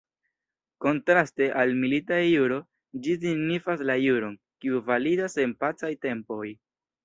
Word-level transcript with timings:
Kontraste 0.85 1.49
al 1.63 1.73
"milita 1.83 2.17
juro" 2.23 2.57
ĝi 3.05 3.15
signifas 3.27 3.87
la 3.91 4.01
juron, 4.07 4.35
kiu 4.65 4.85
validas 4.91 5.41
en 5.47 5.57
pacaj 5.65 5.95
tempoj. 6.09 6.45